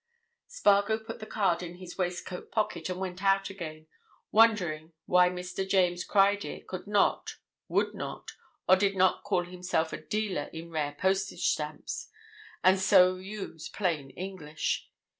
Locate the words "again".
3.51-3.85